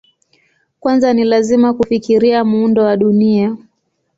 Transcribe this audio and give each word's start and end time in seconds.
Kwanza 0.79 1.13
ni 1.13 1.23
lazima 1.23 1.73
kufikiria 1.73 2.43
muundo 2.43 2.83
wa 2.83 2.97
Dunia. 2.97 3.57